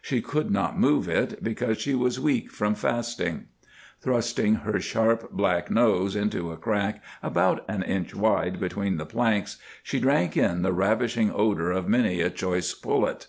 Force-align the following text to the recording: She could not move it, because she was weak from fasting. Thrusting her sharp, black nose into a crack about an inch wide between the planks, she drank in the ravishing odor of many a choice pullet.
She 0.00 0.22
could 0.22 0.48
not 0.48 0.78
move 0.78 1.08
it, 1.08 1.42
because 1.42 1.76
she 1.76 1.96
was 1.96 2.20
weak 2.20 2.52
from 2.52 2.76
fasting. 2.76 3.48
Thrusting 4.00 4.54
her 4.62 4.78
sharp, 4.78 5.32
black 5.32 5.72
nose 5.72 6.14
into 6.14 6.52
a 6.52 6.56
crack 6.56 7.02
about 7.20 7.64
an 7.68 7.82
inch 7.82 8.14
wide 8.14 8.60
between 8.60 8.96
the 8.96 9.06
planks, 9.06 9.56
she 9.82 9.98
drank 9.98 10.36
in 10.36 10.62
the 10.62 10.72
ravishing 10.72 11.32
odor 11.34 11.72
of 11.72 11.88
many 11.88 12.20
a 12.20 12.30
choice 12.30 12.72
pullet. 12.74 13.26